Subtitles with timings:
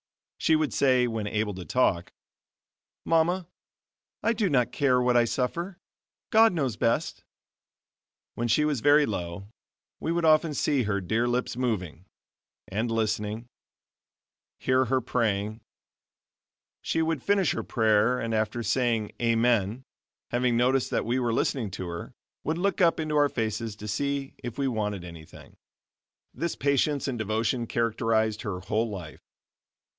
[0.39, 2.11] She would say, when able to talk:
[3.05, 3.47] "Mama,
[4.23, 5.77] I do not care what I suffer,
[6.31, 7.23] God knows best."
[8.33, 9.49] When she was very low,
[9.99, 12.05] we would often see her dear lips moving,
[12.67, 13.45] and listening,
[14.59, 15.61] hear her praying.
[16.81, 19.83] She would finish her prayer and after saying "Amen"
[20.31, 22.13] having noticed that we were listening to her,
[22.43, 25.57] would look up into our faces to see if we wanted anything.
[26.33, 29.21] This patience and devotion characterized her whole life.